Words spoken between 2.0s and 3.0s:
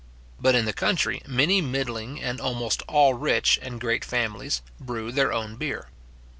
and almost